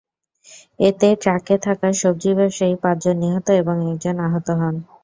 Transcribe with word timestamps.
এতে 0.79 1.07
ট্রাকে 1.21 1.55
থাকা 1.65 1.87
সবজি 2.01 2.31
ব্যবসায়ী 2.37 2.75
পাঁচজন 2.83 3.15
নিহত 3.23 3.47
এবং 3.61 3.75
একজন 3.89 4.15
আহত 4.27 4.47
হন। 4.59 4.75